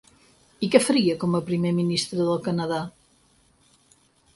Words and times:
I 0.67 0.69
què 0.75 0.81
faria 0.85 1.17
com 1.25 1.37
a 1.39 1.43
primer 1.51 1.75
ministre 1.83 2.21
del 2.25 2.43
Canadà? 2.49 2.85